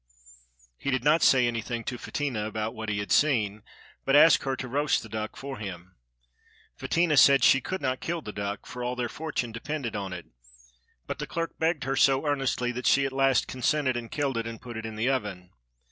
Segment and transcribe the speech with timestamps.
[0.79, 3.61] He did not say anything to Fetinia about what he had seen,
[4.03, 5.95] but asked her to roast the duck for him.
[6.75, 10.25] Fetinia said she could not kill the duck, for all their fortune depended on it,
[11.05, 14.47] but the clerk begged her so earnestly that she at last consented and killed it,
[14.47, 15.51] and put it in the oven.